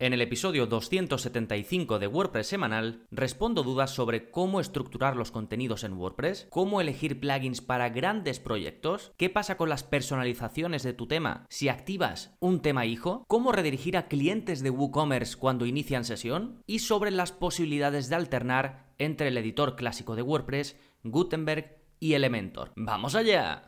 [0.00, 5.94] En el episodio 275 de WordPress semanal, respondo dudas sobre cómo estructurar los contenidos en
[5.94, 11.46] WordPress, cómo elegir plugins para grandes proyectos, qué pasa con las personalizaciones de tu tema
[11.48, 16.78] si activas un tema hijo, cómo redirigir a clientes de WooCommerce cuando inician sesión y
[16.78, 22.70] sobre las posibilidades de alternar entre el editor clásico de WordPress, Gutenberg y Elementor.
[22.76, 23.64] ¡Vamos allá!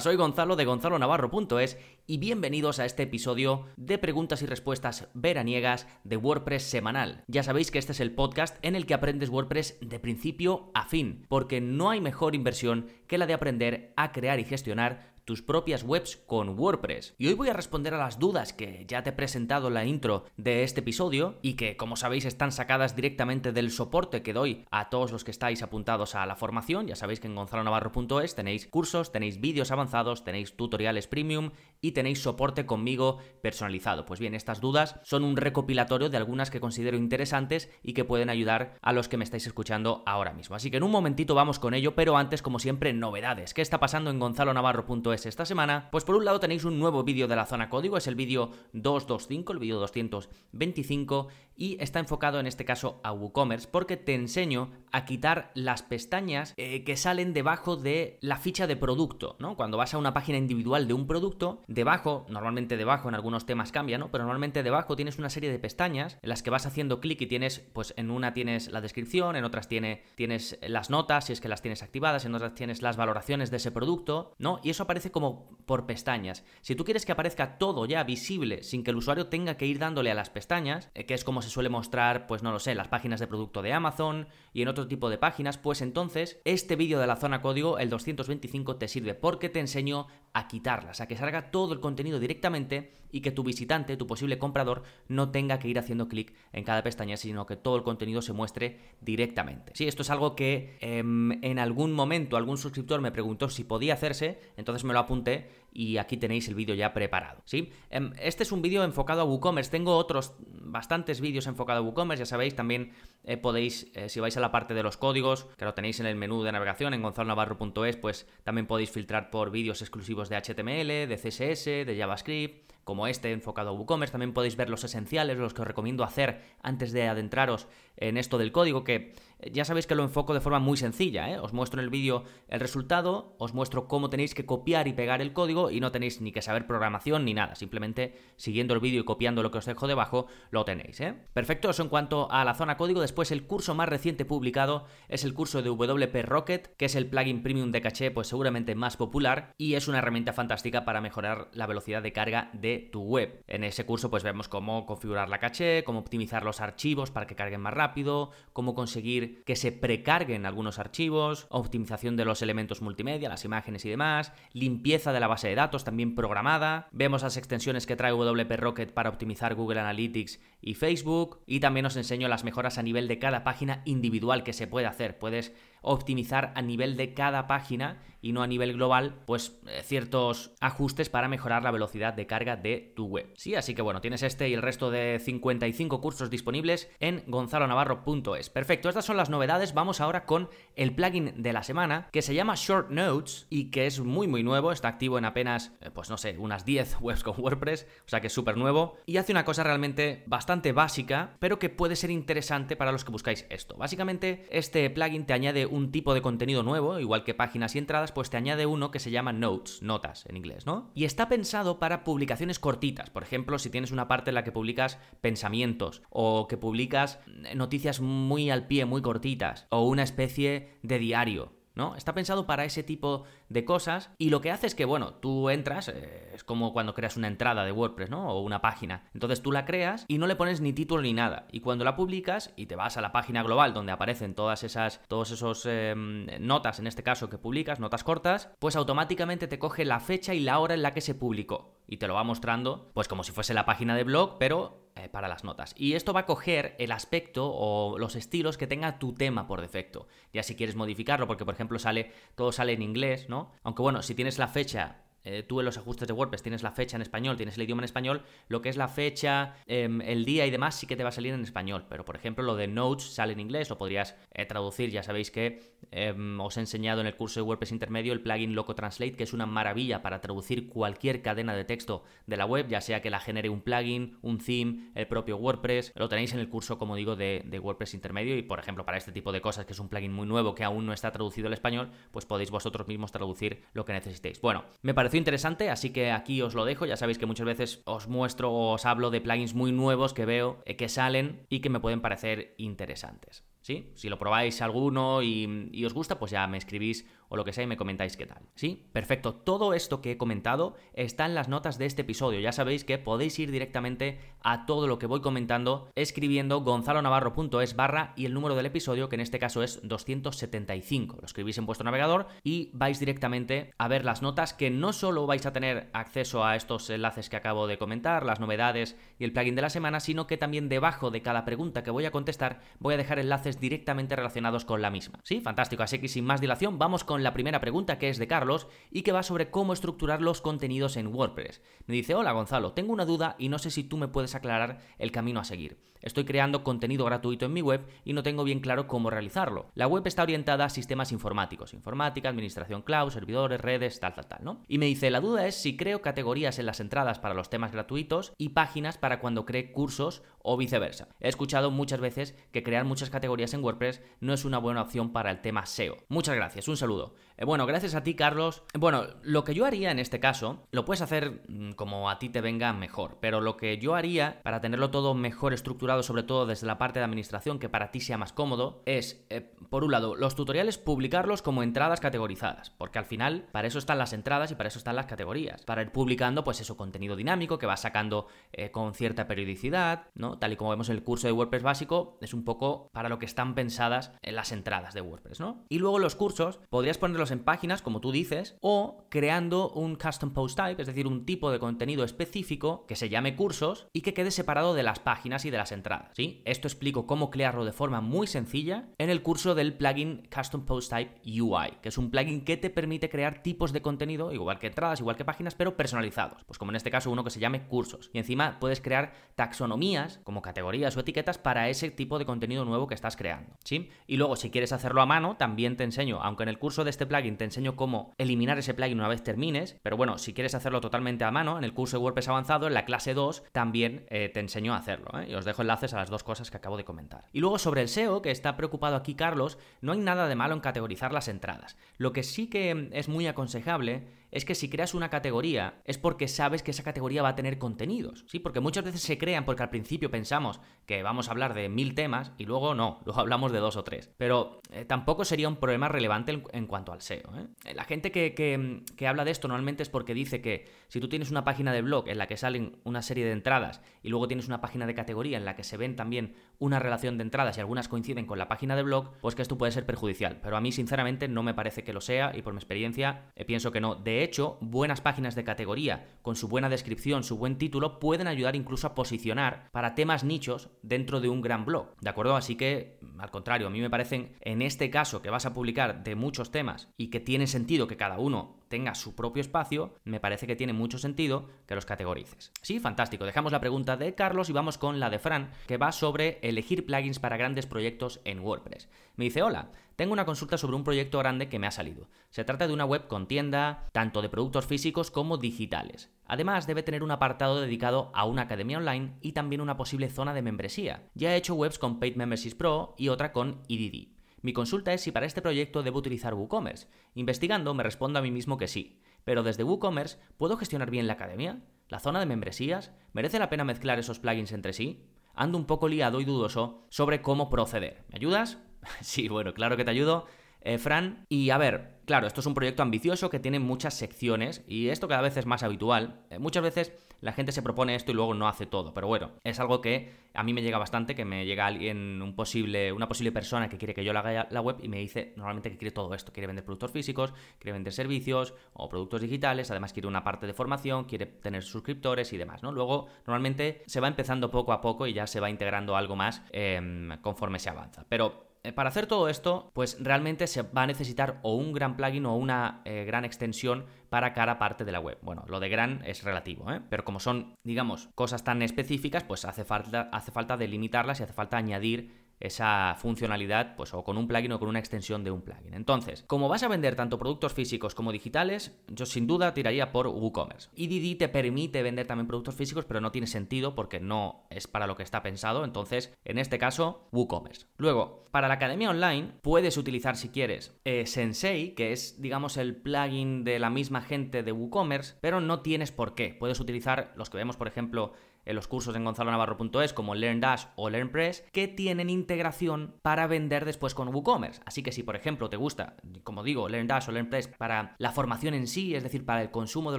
[0.00, 6.16] Soy Gonzalo de gonzalonavarro.es y bienvenidos a este episodio de preguntas y respuestas veraniegas de
[6.16, 7.24] WordPress semanal.
[7.28, 10.86] Ya sabéis que este es el podcast en el que aprendes WordPress de principio a
[10.86, 15.42] fin, porque no hay mejor inversión que la de aprender a crear y gestionar tus
[15.42, 17.14] propias webs con WordPress.
[17.18, 19.84] Y hoy voy a responder a las dudas que ya te he presentado en la
[19.84, 24.64] intro de este episodio y que, como sabéis, están sacadas directamente del soporte que doy
[24.70, 26.86] a todos los que estáis apuntados a la formación.
[26.86, 32.22] Ya sabéis que en gonzalonavarro.es tenéis cursos, tenéis vídeos avanzados, tenéis tutoriales premium y tenéis
[32.22, 34.06] soporte conmigo personalizado.
[34.06, 38.30] Pues bien, estas dudas son un recopilatorio de algunas que considero interesantes y que pueden
[38.30, 40.54] ayudar a los que me estáis escuchando ahora mismo.
[40.54, 43.54] Así que en un momentito vamos con ello, pero antes, como siempre, novedades.
[43.54, 45.15] ¿Qué está pasando en gonzalonavarro.es?
[45.24, 48.06] Esta semana, pues por un lado tenéis un nuevo vídeo de la zona código, es
[48.06, 53.96] el vídeo 225, el vídeo 225, y está enfocado en este caso a WooCommerce porque
[53.96, 59.36] te enseño a quitar las pestañas eh, que salen debajo de la ficha de producto,
[59.38, 59.56] ¿no?
[59.56, 63.72] Cuando vas a una página individual de un producto, debajo, normalmente debajo en algunos temas
[63.72, 64.10] cambia, ¿no?
[64.10, 67.26] Pero normalmente debajo tienes una serie de pestañas en las que vas haciendo clic y
[67.26, 71.40] tienes, pues en una tienes la descripción, en otras tiene, tienes las notas, si es
[71.40, 74.60] que las tienes activadas, en otras tienes las valoraciones de ese producto, ¿no?
[74.62, 76.44] Y eso aparece como por pestañas.
[76.60, 79.78] Si tú quieres que aparezca todo ya visible sin que el usuario tenga que ir
[79.78, 82.74] dándole a las pestañas, eh, que es como se suele mostrar, pues no lo sé,
[82.74, 86.76] las páginas de producto de Amazon y en otro tipo de páginas, pues entonces este
[86.76, 91.06] vídeo de la zona código, el 225, te sirve porque te enseño a quitarlas, a
[91.06, 95.58] que salga todo el contenido directamente y que tu visitante, tu posible comprador, no tenga
[95.58, 99.72] que ir haciendo clic en cada pestaña, sino que todo el contenido se muestre directamente.
[99.74, 103.94] Sí, esto es algo que em, en algún momento algún suscriptor me preguntó si podía
[103.94, 107.42] hacerse, entonces me lo apunté y aquí tenéis el vídeo ya preparado.
[107.90, 112.22] Em, este es un vídeo enfocado a WooCommerce, tengo otros bastantes vídeos enfocados a WooCommerce,
[112.22, 112.92] ya sabéis, también
[113.24, 116.06] eh, podéis, eh, si vais a la parte de los códigos, que lo tenéis en
[116.06, 121.08] el menú de navegación en gonzalonavarro.es, pues también podéis filtrar por vídeos exclusivos de HTML,
[121.08, 124.12] de CSS, de JavaScript, como este enfocado a WooCommerce.
[124.12, 127.66] También podéis ver los esenciales, los que os recomiendo hacer antes de adentraros
[127.96, 129.12] en esto del código, que
[129.52, 131.30] ya sabéis que lo enfoco de forma muy sencilla.
[131.30, 131.38] ¿eh?
[131.38, 135.20] Os muestro en el vídeo el resultado, os muestro cómo tenéis que copiar y pegar
[135.20, 137.54] el código y no tenéis ni que saber programación ni nada.
[137.54, 141.00] Simplemente siguiendo el vídeo y copiando lo que os dejo debajo, lo tenéis.
[141.00, 141.14] ¿eh?
[141.34, 143.00] Perfecto, eso en cuanto a la zona código.
[143.00, 147.08] Después el curso más reciente publicado es el curso de WP Rocket, que es el
[147.08, 151.48] plugin premium de caché, pues seguramente más popular y es una herramienta fantástica para mejorar
[151.52, 153.42] la velocidad de carga de tu web.
[153.46, 157.36] En ese curso pues vemos cómo configurar la caché, cómo optimizar los archivos para que
[157.36, 163.28] carguen más rápido, cómo conseguir que se precarguen algunos archivos, optimización de los elementos multimedia,
[163.28, 167.86] las imágenes y demás, limpieza de la base de datos también programada, vemos las extensiones
[167.86, 172.44] que trae WP Rocket para optimizar Google Analytics y Facebook y también os enseño las
[172.44, 175.18] mejoras a nivel de cada página individual que se puede hacer.
[175.18, 175.54] Puedes
[175.86, 181.08] optimizar a nivel de cada página y no a nivel global, pues eh, ciertos ajustes
[181.08, 183.32] para mejorar la velocidad de carga de tu web.
[183.36, 188.50] Sí, así que bueno, tienes este y el resto de 55 cursos disponibles en gonzalonavarro.es.
[188.50, 189.74] Perfecto, estas son las novedades.
[189.74, 193.86] Vamos ahora con el plugin de la semana que se llama Short Notes y que
[193.86, 197.22] es muy muy nuevo, está activo en apenas, eh, pues no sé, unas 10 webs
[197.22, 201.36] con WordPress, o sea que es súper nuevo y hace una cosa realmente bastante básica,
[201.38, 203.76] pero que puede ser interesante para los que buscáis esto.
[203.76, 208.12] Básicamente, este plugin te añade un tipo de contenido nuevo, igual que páginas y entradas,
[208.12, 210.90] pues te añade uno que se llama notes, notas en inglés, ¿no?
[210.94, 213.10] Y está pensado para publicaciones cortitas.
[213.10, 217.20] Por ejemplo, si tienes una parte en la que publicas pensamientos o que publicas
[217.54, 221.52] noticias muy al pie, muy cortitas, o una especie de diario.
[221.76, 221.94] ¿no?
[221.94, 225.50] Está pensado para ese tipo de cosas y lo que hace es que, bueno, tú
[225.50, 228.28] entras, eh, es como cuando creas una entrada de WordPress, ¿no?
[228.28, 229.04] O una página.
[229.14, 231.46] Entonces tú la creas y no le pones ni título ni nada.
[231.50, 235.00] Y cuando la publicas y te vas a la página global donde aparecen todas esas,
[235.08, 239.84] todos esos em, notas, en este caso que publicas, notas cortas, pues automáticamente te coge
[239.84, 241.76] la fecha y la hora en la que se publicó.
[241.88, 245.10] Y te lo va mostrando, pues como si fuese la página de blog, pero eh,
[245.10, 245.74] para las notas.
[245.76, 249.60] Y esto va a coger el aspecto o los estilos que tenga tu tema por
[249.60, 250.08] defecto.
[250.32, 253.35] Ya si quieres modificarlo, porque por ejemplo sale, todo sale en inglés, ¿no?
[253.62, 256.70] Aunque bueno, si tienes la fecha eh, tú en los ajustes de WordPress tienes la
[256.70, 260.24] fecha en español, tienes el idioma en español, lo que es la fecha, em, el
[260.24, 261.84] día y demás sí que te va a salir en español.
[261.88, 264.90] Pero por ejemplo, lo de Notes sale en inglés, lo podrías eh, traducir.
[264.90, 268.54] Ya sabéis que em, os he enseñado en el curso de WordPress intermedio el plugin
[268.54, 272.68] Loco Translate, que es una maravilla para traducir cualquier cadena de texto de la web,
[272.68, 275.92] ya sea que la genere un plugin, un theme, el propio WordPress.
[275.96, 278.36] Lo tenéis en el curso, como digo, de, de WordPress intermedio.
[278.36, 280.62] Y por ejemplo, para este tipo de cosas, que es un plugin muy nuevo que
[280.62, 284.40] aún no está traducido al español, pues podéis vosotros mismos traducir lo que necesitéis.
[284.40, 286.86] Bueno, me interesante, así que aquí os lo dejo.
[286.86, 290.24] Ya sabéis que muchas veces os muestro o os hablo de plugins muy nuevos que
[290.24, 293.44] veo eh, que salen y que me pueden parecer interesantes.
[293.60, 293.90] ¿Sí?
[293.94, 297.52] Si lo probáis alguno y, y os gusta, pues ya me escribís o lo que
[297.52, 298.42] sea y me comentáis qué tal.
[298.54, 298.88] ¿Sí?
[298.92, 299.34] Perfecto.
[299.34, 302.40] Todo esto que he comentado está en las notas de este episodio.
[302.40, 308.12] Ya sabéis que podéis ir directamente a todo lo que voy comentando escribiendo gonzalonavarro.es barra
[308.16, 311.18] y el número del episodio, que en este caso es 275.
[311.20, 315.26] Lo escribís en vuestro navegador y vais directamente a ver las notas que no solo
[315.26, 319.32] vais a tener acceso a estos enlaces que acabo de comentar, las novedades y el
[319.32, 322.60] plugin de la semana, sino que también debajo de cada pregunta que voy a contestar
[322.78, 325.20] voy a dejar enlaces directamente relacionados con la misma.
[325.24, 325.40] ¿Sí?
[325.40, 325.82] Fantástico.
[325.82, 329.02] Así que sin más dilación, vamos con la primera pregunta que es de Carlos y
[329.02, 331.62] que va sobre cómo estructurar los contenidos en WordPress.
[331.86, 334.80] Me dice, hola Gonzalo, tengo una duda y no sé si tú me puedes aclarar
[334.98, 335.78] el camino a seguir.
[336.02, 339.70] Estoy creando contenido gratuito en mi web y no tengo bien claro cómo realizarlo.
[339.74, 344.44] La web está orientada a sistemas informáticos, informática, administración cloud, servidores, redes, tal, tal, tal,
[344.44, 344.62] ¿no?
[344.68, 347.72] Y me dice, la duda es si creo categorías en las entradas para los temas
[347.72, 351.08] gratuitos y páginas para cuando cree cursos o viceversa.
[351.18, 355.12] He escuchado muchas veces que crear muchas categorías en WordPress no es una buena opción
[355.12, 355.96] para el tema SEO.
[356.08, 357.05] Muchas gracias, un saludo.
[357.06, 357.25] will.
[357.38, 358.62] Eh, bueno, gracias a ti, Carlos.
[358.74, 362.28] Bueno, lo que yo haría en este caso, lo puedes hacer mm, como a ti
[362.30, 366.46] te venga mejor, pero lo que yo haría para tenerlo todo mejor estructurado, sobre todo
[366.46, 369.92] desde la parte de administración, que para ti sea más cómodo, es, eh, por un
[369.92, 374.50] lado, los tutoriales publicarlos como entradas categorizadas, porque al final para eso están las entradas
[374.50, 375.62] y para eso están las categorías.
[375.64, 380.38] Para ir publicando, pues eso, contenido dinámico que va sacando eh, con cierta periodicidad, ¿no?
[380.38, 383.18] Tal y como vemos en el curso de WordPress básico, es un poco para lo
[383.18, 385.64] que están pensadas en las entradas de WordPress, ¿no?
[385.68, 390.32] Y luego los cursos, podrías ponerlos en páginas, como tú dices, o creando un custom
[390.32, 394.14] post type, es decir, un tipo de contenido específico que se llame cursos y que
[394.14, 396.10] quede separado de las páginas y de las entradas.
[396.14, 396.42] ¿sí?
[396.44, 400.92] Esto explico cómo crearlo de forma muy sencilla en el curso del plugin Custom Post
[400.92, 404.68] Type UI, que es un plugin que te permite crear tipos de contenido, igual que
[404.68, 406.44] entradas, igual que páginas, pero personalizados.
[406.44, 408.10] Pues como en este caso uno que se llame cursos.
[408.12, 412.86] Y encima puedes crear taxonomías como categorías o etiquetas para ese tipo de contenido nuevo
[412.86, 413.56] que estás creando.
[413.64, 413.90] ¿sí?
[414.06, 416.90] Y luego si quieres hacerlo a mano, también te enseño, aunque en el curso de
[416.90, 420.34] este plugin plugin te enseño cómo eliminar ese plugin una vez termines, pero bueno, si
[420.34, 423.44] quieres hacerlo totalmente a mano, en el curso de WordPress avanzado, en la clase 2,
[423.52, 425.08] también eh, te enseño a hacerlo.
[425.20, 425.28] ¿eh?
[425.30, 427.24] Y os dejo enlaces a las dos cosas que acabo de comentar.
[427.32, 430.54] Y luego sobre el SEO, que está preocupado aquí Carlos, no hay nada de malo
[430.54, 431.76] en categorizar las entradas.
[431.96, 434.06] Lo que sí que es muy aconsejable
[434.36, 437.56] es que si creas una categoría es porque sabes que esa categoría va a tener
[437.56, 438.38] contenidos, ¿sí?
[438.38, 441.94] Porque muchas veces se crean porque al principio pensamos que vamos a hablar de mil
[441.94, 444.10] temas y luego no, luego hablamos de dos o tres.
[444.18, 447.30] Pero eh, tampoco sería un problema relevante en, cuanto al SEO.
[447.34, 447.74] ¿eh?
[447.74, 451.30] La gente que, que, habla de esto normalmente es porque dice que si tú tienes
[451.30, 454.48] una página de blog en la que salen una serie de entradas y luego tienes
[454.48, 457.60] una página de categoría en la que se ven también una relación de entradas y
[457.60, 460.40] algunas coinciden con la página de blog, pues que esto puede ser perjudicial.
[460.42, 463.44] Pero a mí sinceramente no me parece que lo sea y por mi experiencia eh,
[463.44, 463.94] pienso que no.
[463.94, 468.56] De hecho, buenas páginas de categoría, con su buena descripción, su buen título, pueden ayudar
[468.56, 471.94] incluso a posicionar para temas nichos dentro de un gran blog.
[472.00, 472.36] ¿De acuerdo?
[472.36, 476.02] Así que, al contrario, a mí me parecen, en este caso que vas a publicar
[476.04, 480.20] de muchos temas y que tiene sentido que cada uno tenga su propio espacio, me
[480.20, 482.52] parece que tiene mucho sentido que los categorices.
[482.62, 483.24] Sí, fantástico.
[483.24, 486.86] Dejamos la pregunta de Carlos y vamos con la de Fran, que va sobre elegir
[486.86, 488.88] plugins para grandes proyectos en WordPress.
[489.16, 492.08] Me dice, hola, tengo una consulta sobre un proyecto grande que me ha salido.
[492.30, 496.10] Se trata de una web con tienda, tanto de productos físicos como digitales.
[496.26, 500.34] Además, debe tener un apartado dedicado a una academia online y también una posible zona
[500.34, 501.08] de membresía.
[501.14, 504.15] Ya he hecho webs con Paid Memberships Pro y otra con EDD.
[504.46, 506.86] Mi consulta es si para este proyecto debo utilizar WooCommerce.
[507.16, 509.00] Investigando me respondo a mí mismo que sí.
[509.24, 511.64] Pero desde WooCommerce, ¿puedo gestionar bien la academia?
[511.88, 512.92] ¿La zona de membresías?
[513.12, 515.04] ¿Merece la pena mezclar esos plugins entre sí?
[515.34, 518.04] Ando un poco liado y dudoso sobre cómo proceder.
[518.08, 518.58] ¿Me ayudas?
[519.00, 520.26] sí, bueno, claro que te ayudo.
[520.60, 524.64] Eh, Fran, y a ver, claro, esto es un proyecto ambicioso que tiene muchas secciones
[524.66, 526.22] y esto cada vez es más habitual.
[526.30, 529.32] Eh, muchas veces la gente se propone esto y luego no hace todo, pero bueno,
[529.42, 533.08] es algo que a mí me llega bastante, que me llega alguien, un posible, una
[533.08, 535.78] posible persona que quiere que yo le haga la web y me dice normalmente que
[535.78, 540.08] quiere todo esto, quiere vender productos físicos, quiere vender servicios o productos digitales, además quiere
[540.08, 542.70] una parte de formación, quiere tener suscriptores y demás, ¿no?
[542.70, 546.42] Luego normalmente se va empezando poco a poco y ya se va integrando algo más
[546.52, 551.40] em, conforme se avanza, pero para hacer todo esto, pues realmente se va a necesitar
[551.42, 555.18] o un gran plugin o una eh, gran extensión para cada parte de la web.
[555.22, 556.80] Bueno, lo de gran es relativo, ¿eh?
[556.88, 561.32] pero como son, digamos, cosas tan específicas, pues hace falta, hace falta delimitarlas y hace
[561.32, 565.42] falta añadir esa funcionalidad, pues o con un plugin o con una extensión de un
[565.42, 565.74] plugin.
[565.74, 570.08] Entonces, como vas a vender tanto productos físicos como digitales, yo sin duda tiraría por
[570.08, 570.70] WooCommerce.
[570.76, 574.86] EDD te permite vender también productos físicos, pero no tiene sentido porque no es para
[574.86, 575.64] lo que está pensado.
[575.64, 577.66] Entonces, en este caso, WooCommerce.
[577.78, 582.76] Luego, para la academia online, puedes utilizar si quieres eh, Sensei, que es, digamos, el
[582.76, 586.36] plugin de la misma gente de WooCommerce, pero no tienes por qué.
[586.38, 588.12] Puedes utilizar los que vemos, por ejemplo,
[588.46, 593.94] en los cursos en gonzalonavarro.es como LearnDash o LearnPress que tienen integración para vender después
[593.94, 594.62] con WooCommerce.
[594.64, 598.54] Así que si por ejemplo te gusta, como digo, LearnDash o LearnPress para la formación
[598.54, 599.98] en sí, es decir, para el consumo de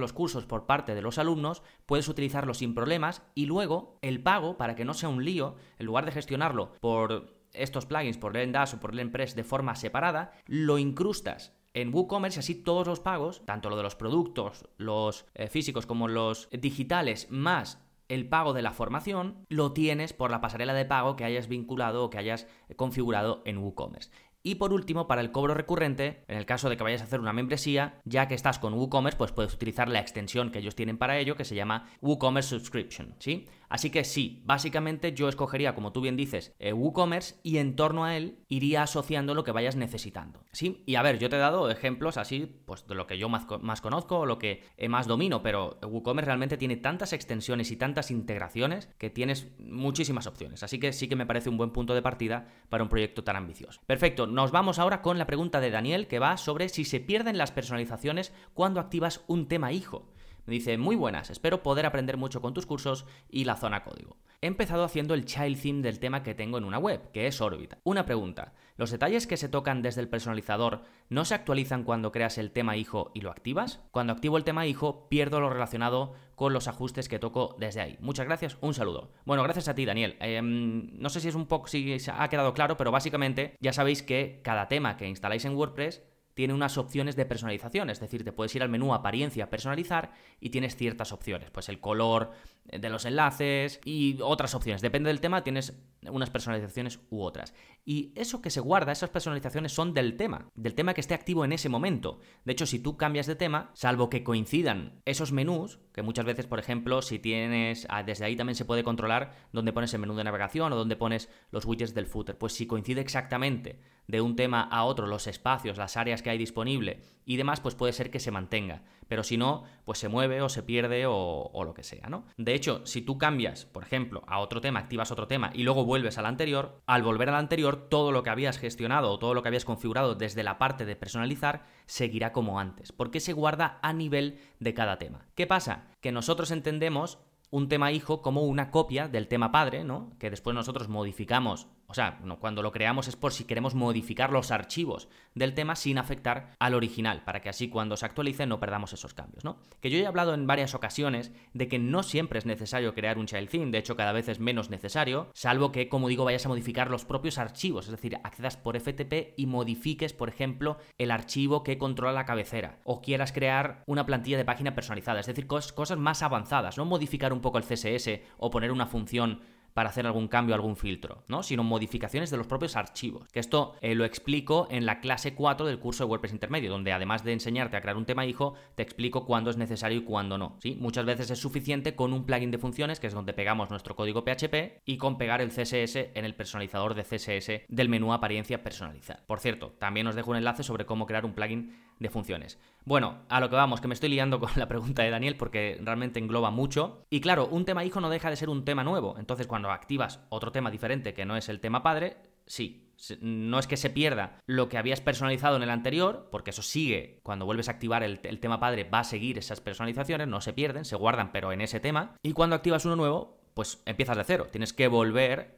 [0.00, 4.56] los cursos por parte de los alumnos, puedes utilizarlo sin problemas y luego el pago
[4.56, 8.74] para que no sea un lío, en lugar de gestionarlo por estos plugins, por LearnDash
[8.74, 13.70] o por LearnPress de forma separada, lo incrustas en WooCommerce así todos los pagos, tanto
[13.70, 18.72] lo de los productos, los eh, físicos como los digitales, más el pago de la
[18.72, 22.46] formación lo tienes por la pasarela de pago que hayas vinculado o que hayas
[22.76, 24.10] configurado en WooCommerce.
[24.42, 27.20] Y por último, para el cobro recurrente, en el caso de que vayas a hacer
[27.20, 30.96] una membresía, ya que estás con WooCommerce, pues puedes utilizar la extensión que ellos tienen
[30.96, 33.46] para ello, que se llama WooCommerce Subscription, ¿sí?
[33.68, 38.04] Así que sí, básicamente yo escogería, como tú bien dices, eh, WooCommerce y en torno
[38.04, 40.44] a él iría asociando lo que vayas necesitando.
[40.52, 40.82] ¿Sí?
[40.86, 43.46] Y a ver, yo te he dado ejemplos así, pues de lo que yo más,
[43.60, 48.88] más conozco, lo que más domino, pero WooCommerce realmente tiene tantas extensiones y tantas integraciones
[48.98, 50.62] que tienes muchísimas opciones.
[50.62, 53.36] Así que sí que me parece un buen punto de partida para un proyecto tan
[53.36, 53.80] ambicioso.
[53.86, 57.38] Perfecto, nos vamos ahora con la pregunta de Daniel que va sobre si se pierden
[57.38, 60.08] las personalizaciones cuando activas un tema hijo.
[60.48, 64.16] Dice, muy buenas, espero poder aprender mucho con tus cursos y la zona código.
[64.40, 67.40] He empezado haciendo el child theme del tema que tengo en una web, que es
[67.42, 67.74] Orbit.
[67.84, 72.38] Una pregunta, ¿los detalles que se tocan desde el personalizador no se actualizan cuando creas
[72.38, 73.80] el tema hijo y lo activas?
[73.90, 77.98] Cuando activo el tema hijo, pierdo lo relacionado con los ajustes que toco desde ahí.
[78.00, 79.12] Muchas gracias, un saludo.
[79.26, 80.16] Bueno, gracias a ti, Daniel.
[80.20, 84.02] Em, no sé si es un poco, si ha quedado claro, pero básicamente ya sabéis
[84.02, 86.02] que cada tema que instaláis en WordPress
[86.38, 90.50] tiene unas opciones de personalización, es decir, te puedes ir al menú apariencia, personalizar y
[90.50, 92.30] tienes ciertas opciones, pues el color
[92.66, 94.80] de los enlaces y otras opciones.
[94.80, 95.76] Depende del tema, tienes
[96.10, 97.54] unas personalizaciones u otras.
[97.84, 101.44] Y eso que se guarda, esas personalizaciones son del tema, del tema que esté activo
[101.44, 102.20] en ese momento.
[102.44, 106.46] De hecho, si tú cambias de tema, salvo que coincidan esos menús, que muchas veces,
[106.46, 110.14] por ejemplo, si tienes, ah, desde ahí también se puede controlar dónde pones el menú
[110.14, 114.36] de navegación o dónde pones los widgets del footer, pues si coincide exactamente de un
[114.36, 118.10] tema a otro, los espacios, las áreas que hay disponible y demás, pues puede ser
[118.10, 118.84] que se mantenga.
[119.06, 122.24] Pero si no, pues se mueve o se pierde o, lo que sea, ¿no?
[122.38, 125.84] De hecho, si tú cambias, por ejemplo, a otro tema, activas otro tema y luego
[125.84, 129.42] vuelves al anterior, al volver al anterior, todo lo que habías gestionado o todo lo
[129.42, 133.92] que habías configurado desde la parte de personalizar seguirá como antes, porque se guarda a
[133.92, 135.26] nivel de cada tema.
[135.34, 135.88] ¿Qué pasa?
[136.00, 137.18] Que nosotros entendemos
[137.50, 140.12] un tema hijo como una copia del tema padre, ¿no?
[140.18, 144.50] Que después nosotros modificamos o sea, cuando lo creamos es por si queremos modificar los
[144.50, 148.92] archivos del tema sin afectar al original, para que así cuando se actualice no perdamos
[148.92, 149.58] esos cambios, ¿no?
[149.80, 153.26] Que yo he hablado en varias ocasiones de que no siempre es necesario crear un
[153.26, 156.50] child theme, de hecho cada vez es menos necesario, salvo que, como digo, vayas a
[156.50, 161.62] modificar los propios archivos, es decir, accedas por FTP y modifiques, por ejemplo, el archivo
[161.62, 165.98] que controla la cabecera, o quieras crear una plantilla de página personalizada, es decir, cosas
[165.98, 169.40] más avanzadas, no modificar un poco el CSS o poner una función
[169.78, 171.44] para hacer algún cambio, algún filtro, ¿no?
[171.44, 173.28] Sino modificaciones de los propios archivos.
[173.28, 176.90] Que esto eh, lo explico en la clase 4 del curso de WordPress Intermedio, donde
[176.90, 180.36] además de enseñarte a crear un tema hijo, te explico cuándo es necesario y cuándo
[180.36, 180.56] no.
[180.60, 180.76] ¿sí?
[180.80, 184.24] Muchas veces es suficiente con un plugin de funciones, que es donde pegamos nuestro código
[184.24, 189.22] PHP, y con pegar el CSS en el personalizador de CSS del menú apariencia personalizar.
[189.28, 192.58] Por cierto, también os dejo un enlace sobre cómo crear un plugin de funciones.
[192.84, 195.78] Bueno, a lo que vamos, que me estoy liando con la pregunta de Daniel porque
[195.82, 197.04] realmente engloba mucho.
[197.10, 199.16] Y claro, un tema hijo no deja de ser un tema nuevo.
[199.18, 202.84] Entonces, cuando activas otro tema diferente que no es el tema padre, sí.
[203.20, 207.20] No es que se pierda lo que habías personalizado en el anterior, porque eso sigue,
[207.22, 210.52] cuando vuelves a activar el, el tema padre va a seguir esas personalizaciones, no se
[210.52, 212.16] pierden, se guardan, pero en ese tema.
[212.24, 214.48] Y cuando activas uno nuevo, pues empiezas de cero.
[214.50, 215.57] Tienes que volver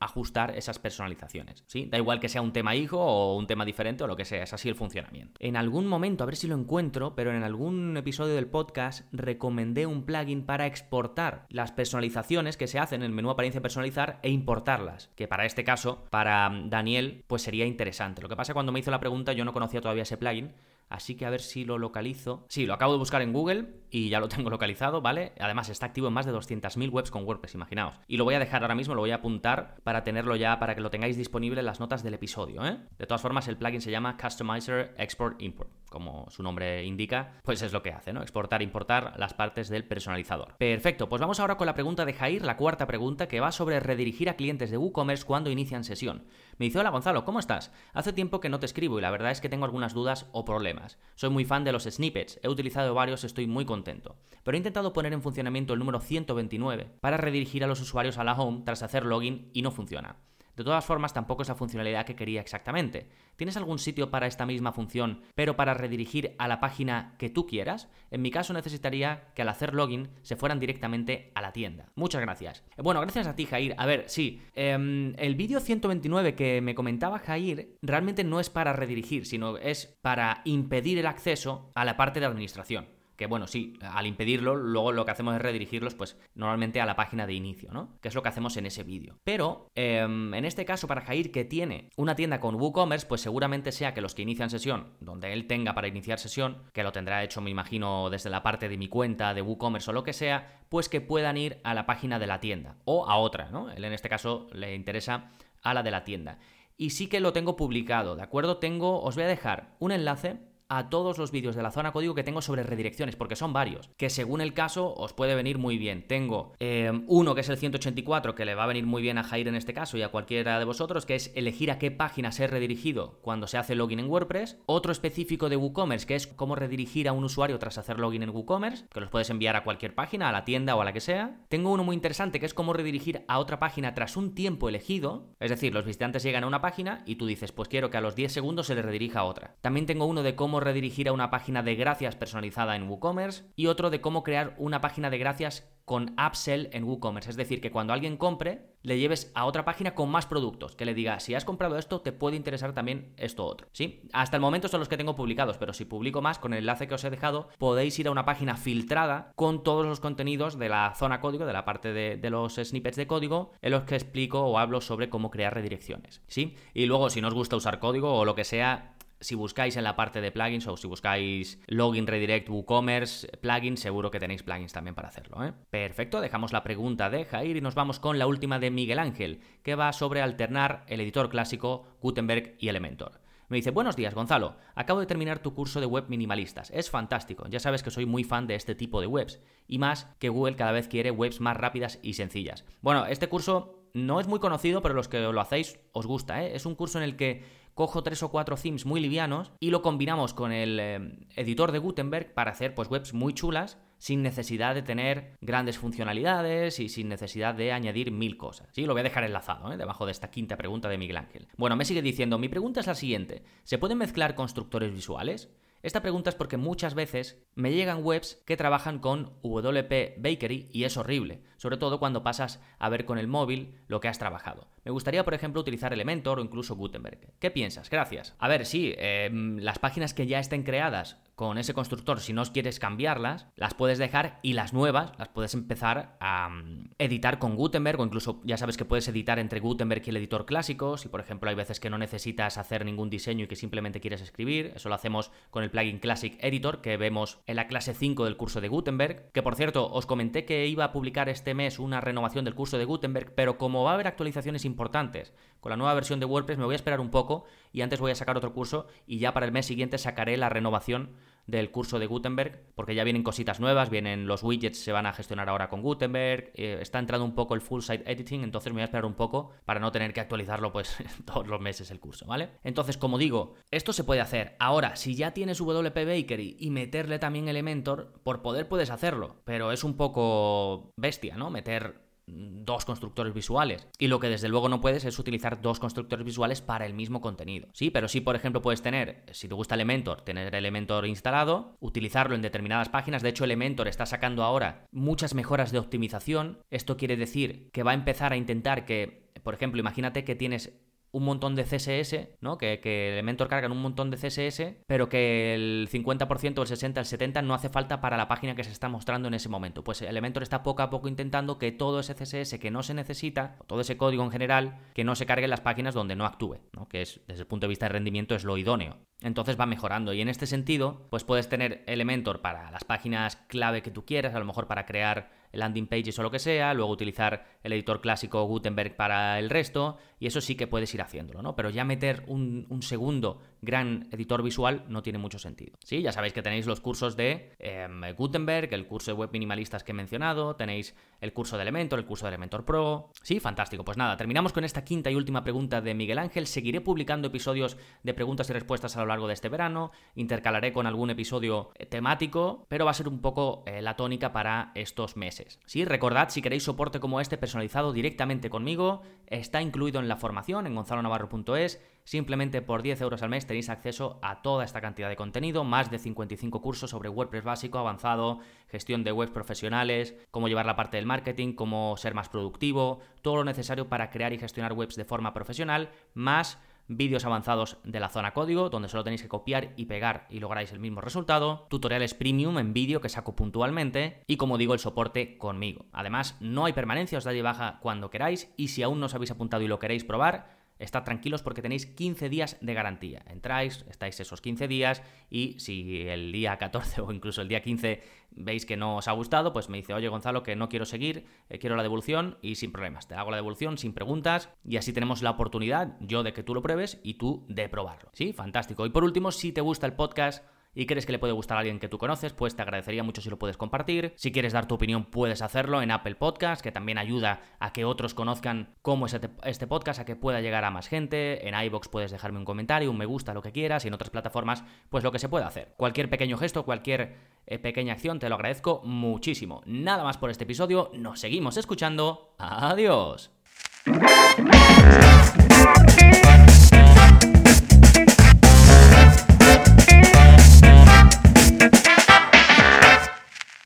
[0.00, 1.64] ajustar esas personalizaciones.
[1.66, 1.86] ¿sí?
[1.86, 4.42] Da igual que sea un tema hijo o un tema diferente o lo que sea,
[4.42, 5.34] es así el funcionamiento.
[5.38, 9.86] En algún momento, a ver si lo encuentro, pero en algún episodio del podcast recomendé
[9.86, 14.30] un plugin para exportar las personalizaciones que se hacen en el menú apariencia personalizar e
[14.30, 15.10] importarlas.
[15.14, 18.22] Que para este caso, para Daniel, pues sería interesante.
[18.22, 20.52] Lo que pasa cuando me hizo la pregunta, yo no conocía todavía ese plugin
[20.88, 22.44] Así que a ver si lo localizo.
[22.48, 25.32] Sí, lo acabo de buscar en Google y ya lo tengo localizado, ¿vale?
[25.40, 27.96] Además está activo en más de 200.000 webs con WordPress, imaginaos.
[28.06, 30.74] Y lo voy a dejar ahora mismo, lo voy a apuntar para tenerlo ya, para
[30.74, 32.78] que lo tengáis disponible en las notas del episodio, ¿eh?
[32.98, 35.70] De todas formas, el plugin se llama Customizer Export Import.
[35.88, 38.22] Como su nombre indica, pues es lo que hace, ¿no?
[38.22, 40.56] Exportar importar las partes del personalizador.
[40.58, 43.78] Perfecto, pues vamos ahora con la pregunta de Jair, la cuarta pregunta, que va sobre
[43.78, 46.24] redirigir a clientes de WooCommerce cuando inician sesión.
[46.58, 47.72] Me dice, hola Gonzalo, ¿cómo estás?
[47.92, 50.44] Hace tiempo que no te escribo y la verdad es que tengo algunas dudas o
[50.44, 50.73] problemas.
[51.14, 54.16] Soy muy fan de los snippets, he utilizado varios, estoy muy contento.
[54.42, 58.24] Pero he intentado poner en funcionamiento el número 129 para redirigir a los usuarios a
[58.24, 60.16] la home tras hacer login y no funciona.
[60.56, 63.08] De todas formas, tampoco es la funcionalidad que quería exactamente.
[63.36, 67.46] ¿Tienes algún sitio para esta misma función, pero para redirigir a la página que tú
[67.46, 67.88] quieras?
[68.10, 71.90] En mi caso necesitaría que al hacer login se fueran directamente a la tienda.
[71.96, 72.62] Muchas gracias.
[72.76, 73.74] Eh, bueno, gracias a ti, Jair.
[73.78, 78.72] A ver, sí, em, el vídeo 129 que me comentaba Jair realmente no es para
[78.72, 83.74] redirigir, sino es para impedir el acceso a la parte de administración que bueno, sí,
[83.80, 87.72] al impedirlo, luego lo que hacemos es redirigirlos, pues normalmente a la página de inicio,
[87.72, 87.98] ¿no?
[88.00, 89.18] Que es lo que hacemos en ese vídeo.
[89.24, 93.72] Pero, em, en este caso, para Jair, que tiene una tienda con WooCommerce, pues seguramente
[93.72, 97.22] sea que los que inician sesión, donde él tenga para iniciar sesión, que lo tendrá
[97.22, 100.60] hecho, me imagino, desde la parte de mi cuenta de WooCommerce o lo que sea,
[100.68, 103.70] pues que puedan ir a la página de la tienda o a otra, ¿no?
[103.70, 105.30] Él en este caso le interesa
[105.62, 106.38] a la de la tienda.
[106.76, 108.58] Y sí que lo tengo publicado, ¿de acuerdo?
[108.58, 112.14] Tengo, os voy a dejar un enlace a todos los vídeos de la zona código
[112.14, 115.78] que tengo sobre redirecciones, porque son varios, que según el caso os puede venir muy
[115.78, 116.06] bien.
[116.06, 119.24] Tengo eh, uno que es el 184, que le va a venir muy bien a
[119.24, 122.32] Jair en este caso y a cualquiera de vosotros, que es elegir a qué página
[122.32, 124.58] ser redirigido cuando se hace login en WordPress.
[124.66, 128.30] Otro específico de WooCommerce, que es cómo redirigir a un usuario tras hacer login en
[128.30, 131.00] WooCommerce, que los puedes enviar a cualquier página, a la tienda o a la que
[131.00, 131.36] sea.
[131.48, 135.34] Tengo uno muy interesante que es cómo redirigir a otra página tras un tiempo elegido,
[135.40, 138.00] es decir, los visitantes llegan a una página y tú dices, pues quiero que a
[138.00, 139.56] los 10 segundos se le redirija a otra.
[139.60, 143.66] También tengo uno de cómo redirigir a una página de gracias personalizada en WooCommerce y
[143.66, 147.30] otro de cómo crear una página de gracias con upsell en WooCommerce.
[147.30, 150.76] Es decir, que cuando alguien compre, le lleves a otra página con más productos.
[150.76, 153.68] Que le diga, si has comprado esto, te puede interesar también esto otro.
[153.72, 154.02] ¿Sí?
[154.12, 156.88] Hasta el momento son los que tengo publicados, pero si publico más, con el enlace
[156.88, 160.68] que os he dejado, podéis ir a una página filtrada con todos los contenidos de
[160.68, 163.94] la zona código, de la parte de, de los snippets de código, en los que
[163.94, 166.22] explico o hablo sobre cómo crear redirecciones.
[166.28, 166.56] ¿Sí?
[166.72, 168.93] Y luego, si no os gusta usar código o lo que sea,
[169.24, 174.10] si buscáis en la parte de plugins o si buscáis login redirect WooCommerce plugins, seguro
[174.10, 175.42] que tenéis plugins también para hacerlo.
[175.42, 175.54] ¿eh?
[175.70, 179.40] Perfecto, dejamos la pregunta de Jair y nos vamos con la última de Miguel Ángel,
[179.62, 183.20] que va sobre alternar el editor clásico Gutenberg y Elementor.
[183.48, 187.46] Me dice, buenos días Gonzalo, acabo de terminar tu curso de web minimalistas, es fantástico,
[187.48, 190.56] ya sabes que soy muy fan de este tipo de webs, y más que Google
[190.56, 192.64] cada vez quiere webs más rápidas y sencillas.
[192.80, 196.56] Bueno, este curso no es muy conocido, pero los que lo hacéis os gusta, ¿eh?
[196.56, 199.82] es un curso en el que cojo tres o cuatro themes muy livianos y lo
[199.82, 204.74] combinamos con el eh, editor de Gutenberg para hacer pues webs muy chulas sin necesidad
[204.74, 208.68] de tener grandes funcionalidades y sin necesidad de añadir mil cosas.
[208.72, 209.76] Sí, lo voy a dejar enlazado ¿eh?
[209.76, 211.48] debajo de esta quinta pregunta de Miguel Ángel.
[211.56, 215.50] Bueno, me sigue diciendo, mi pregunta es la siguiente, ¿se pueden mezclar constructores visuales?
[215.82, 220.84] Esta pregunta es porque muchas veces me llegan webs que trabajan con WP Bakery y
[220.84, 224.68] es horrible, sobre todo cuando pasas a ver con el móvil lo que has trabajado.
[224.84, 227.18] Me gustaría, por ejemplo, utilizar Elementor o incluso Gutenberg.
[227.38, 227.88] ¿Qué piensas?
[227.88, 228.34] Gracias.
[228.38, 232.44] A ver, sí, em, las páginas que ya estén creadas con ese constructor, si no
[232.44, 237.56] quieres cambiarlas, las puedes dejar y las nuevas las puedes empezar a mm, editar con
[237.56, 240.96] Gutenberg o incluso ya sabes que puedes editar entre Gutenberg y el editor clásico.
[240.96, 244.20] Si por ejemplo hay veces que no necesitas hacer ningún diseño y que simplemente quieres
[244.20, 248.26] escribir, eso lo hacemos con el plugin Classic Editor que vemos en la clase 5
[248.26, 249.32] del curso de Gutenberg.
[249.32, 252.78] Que por cierto, os comenté que iba a publicar este mes una renovación del curso
[252.78, 256.58] de Gutenberg, pero como va a haber actualizaciones importantes con la nueva versión de WordPress,
[256.58, 259.32] me voy a esperar un poco y antes voy a sacar otro curso y ya
[259.32, 261.14] para el mes siguiente sacaré la renovación
[261.46, 265.12] del curso de Gutenberg, porque ya vienen cositas nuevas, vienen los widgets, se van a
[265.12, 268.76] gestionar ahora con Gutenberg, eh, está entrando un poco el full site editing, entonces me
[268.76, 272.00] voy a esperar un poco para no tener que actualizarlo pues todos los meses el
[272.00, 272.50] curso, ¿vale?
[272.62, 274.56] Entonces, como digo, esto se puede hacer.
[274.58, 279.72] Ahora, si ya tienes WP Bakery y meterle también Elementor, por poder puedes hacerlo, pero
[279.72, 281.50] es un poco bestia, ¿no?
[281.50, 283.86] Meter dos constructores visuales.
[283.98, 287.20] Y lo que desde luego no puedes es utilizar dos constructores visuales para el mismo
[287.20, 287.68] contenido.
[287.72, 292.34] Sí, pero sí, por ejemplo, puedes tener, si te gusta Elementor, tener Elementor instalado, utilizarlo
[292.34, 293.22] en determinadas páginas.
[293.22, 296.58] De hecho, Elementor está sacando ahora muchas mejoras de optimización.
[296.70, 300.83] Esto quiere decir que va a empezar a intentar que, por ejemplo, imagínate que tienes
[301.14, 302.58] un montón de CSS, ¿no?
[302.58, 307.06] Que, que Elementor cargan un montón de CSS, pero que el 50%, el 60, el
[307.06, 309.84] 70 no hace falta para la página que se está mostrando en ese momento.
[309.84, 313.58] Pues Elementor está poco a poco intentando que todo ese CSS que no se necesita,
[313.68, 316.58] todo ese código en general, que no se cargue en las páginas donde no actúe,
[316.72, 316.88] ¿no?
[316.88, 318.98] Que es, desde el punto de vista de rendimiento, es lo idóneo.
[319.24, 320.12] Entonces va mejorando.
[320.12, 324.34] Y en este sentido, pues puedes tener Elementor para las páginas clave que tú quieras,
[324.34, 328.00] a lo mejor para crear landing pages o lo que sea, luego utilizar el editor
[328.00, 331.54] clásico Gutenberg para el resto, y eso sí que puedes ir haciéndolo, ¿no?
[331.54, 335.78] Pero ya meter un, segundo gran editor visual no tiene mucho sentido.
[335.84, 339.84] Sí, ya sabéis que tenéis los cursos de em, Gutenberg, el curso de web minimalistas
[339.84, 343.10] que he mencionado, tenéis el curso de Elementor, el curso de Elementor Pro.
[343.22, 343.84] Sí, fantástico.
[343.84, 346.46] Pues nada, terminamos con esta quinta y última pregunta de Miguel Ángel.
[346.46, 350.86] Seguiré publicando episodios de preguntas y respuestas a lo largo de este verano, intercalaré con
[350.86, 355.16] algún episodio eh, temático, pero va a ser un poco eh, la tónica para estos
[355.16, 355.60] meses.
[355.66, 360.66] Sí, recordad, si queréis soporte como este personalizado directamente conmigo, está incluido en la formación
[360.66, 361.80] en gonzalonavarro.es.
[362.04, 365.90] Simplemente por 10 euros al mes tenéis acceso a toda esta cantidad de contenido, más
[365.90, 370.98] de 55 cursos sobre WordPress básico, avanzado, gestión de webs profesionales, cómo llevar la parte
[370.98, 375.06] del marketing, cómo ser más productivo, todo lo necesario para crear y gestionar webs de
[375.06, 379.86] forma profesional, más vídeos avanzados de la zona código, donde solo tenéis que copiar y
[379.86, 384.58] pegar y lográis el mismo resultado, tutoriales premium en vídeo que saco puntualmente y como
[384.58, 385.86] digo el soporte conmigo.
[385.92, 389.14] Además, no hay permanencia, os da de baja cuando queráis y si aún no os
[389.14, 393.22] habéis apuntado y lo queréis probar, Estad tranquilos porque tenéis 15 días de garantía.
[393.28, 398.02] Entráis, estáis esos 15 días y si el día 14 o incluso el día 15
[398.30, 401.26] veis que no os ha gustado, pues me dice, oye Gonzalo, que no quiero seguir,
[401.48, 403.06] eh, quiero la devolución y sin problemas.
[403.06, 406.54] Te hago la devolución sin preguntas y así tenemos la oportunidad, yo de que tú
[406.54, 408.10] lo pruebes y tú de probarlo.
[408.12, 408.86] Sí, fantástico.
[408.86, 411.60] Y por último, si te gusta el podcast, y crees que le puede gustar a
[411.60, 414.12] alguien que tú conoces, pues te agradecería mucho si lo puedes compartir.
[414.16, 417.84] Si quieres dar tu opinión, puedes hacerlo en Apple Podcast, que también ayuda a que
[417.84, 421.48] otros conozcan cómo es este, podcast, a que pueda llegar a más gente.
[421.48, 424.10] En iBox puedes dejarme un comentario, un me gusta, lo que quieras, y en otras
[424.10, 425.74] plataformas, pues lo que se pueda hacer.
[425.76, 429.62] Cualquier pequeño gesto, cualquier eh, pequeña acción, te lo agradezco muchísimo.
[429.66, 432.34] Nada más por este episodio, nos seguimos escuchando.
[432.38, 433.30] Adiós.